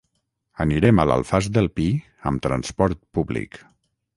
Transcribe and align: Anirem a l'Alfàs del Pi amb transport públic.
Anirem 0.63 1.01
a 1.03 1.05
l'Alfàs 1.09 1.49
del 1.57 1.69
Pi 1.81 1.87
amb 2.31 2.45
transport 2.47 3.01
públic. 3.19 3.63